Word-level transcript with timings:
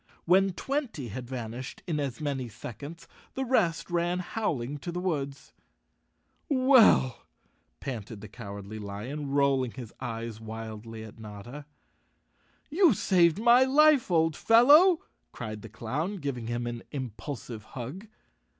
When 0.25 0.53
twenty 0.53 1.09
had 1.09 1.27
van¬ 1.27 1.55
ished 1.55 1.81
in 1.85 1.99
as 1.99 2.19
many 2.19 2.49
seconds, 2.49 3.07
the 3.35 3.45
rest 3.45 3.91
ran 3.91 4.17
howling 4.17 4.79
to 4.79 4.91
the 4.91 4.99
woods. 4.99 5.53
"Well," 6.49 7.27
panted 7.79 8.19
the 8.19 8.27
Cowardly 8.27 8.79
Lion, 8.79 9.29
rolling 9.29 9.73
his 9.73 9.93
eyes 9.99 10.41
wildly 10.41 11.03
at 11.03 11.19
Notta. 11.19 11.67
"You 12.71 12.95
saved 12.95 13.37
my 13.37 13.63
life, 13.63 14.09
old 14.09 14.35
fellow," 14.35 15.01
cried 15.31 15.61
the 15.61 15.69
clown, 15.69 16.15
giving 16.17 16.47
him 16.47 16.65
an 16.65 16.81
impulsive 16.91 17.61
hug. 17.63 18.07